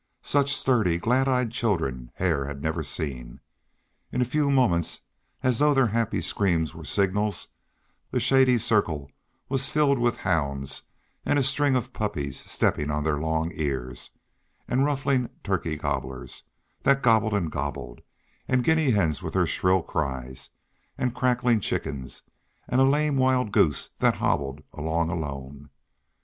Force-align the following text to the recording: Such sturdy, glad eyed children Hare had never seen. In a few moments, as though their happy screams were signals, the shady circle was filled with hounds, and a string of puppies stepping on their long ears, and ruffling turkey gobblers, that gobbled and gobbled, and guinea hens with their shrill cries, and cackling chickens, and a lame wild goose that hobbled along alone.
Such 0.23 0.55
sturdy, 0.55 0.97
glad 0.97 1.27
eyed 1.27 1.51
children 1.51 2.11
Hare 2.15 2.45
had 2.45 2.59
never 2.59 2.81
seen. 2.81 3.39
In 4.11 4.19
a 4.19 4.25
few 4.25 4.49
moments, 4.49 5.01
as 5.43 5.59
though 5.59 5.75
their 5.75 5.85
happy 5.85 6.21
screams 6.21 6.73
were 6.73 6.85
signals, 6.85 7.49
the 8.09 8.19
shady 8.19 8.57
circle 8.57 9.11
was 9.47 9.69
filled 9.69 9.99
with 9.99 10.17
hounds, 10.17 10.85
and 11.23 11.37
a 11.37 11.43
string 11.43 11.75
of 11.75 11.93
puppies 11.93 12.39
stepping 12.39 12.89
on 12.89 13.03
their 13.03 13.19
long 13.19 13.51
ears, 13.53 14.09
and 14.67 14.85
ruffling 14.85 15.29
turkey 15.43 15.75
gobblers, 15.75 16.45
that 16.81 17.03
gobbled 17.03 17.35
and 17.35 17.51
gobbled, 17.51 18.01
and 18.47 18.63
guinea 18.63 18.89
hens 18.89 19.21
with 19.21 19.33
their 19.33 19.45
shrill 19.45 19.83
cries, 19.83 20.49
and 20.97 21.15
cackling 21.15 21.59
chickens, 21.59 22.23
and 22.67 22.81
a 22.81 22.85
lame 22.85 23.17
wild 23.17 23.51
goose 23.51 23.89
that 23.99 24.15
hobbled 24.15 24.63
along 24.73 25.11
alone. 25.11 25.69